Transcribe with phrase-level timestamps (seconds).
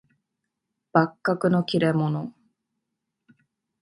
[0.93, 2.33] 幕閣の利れ者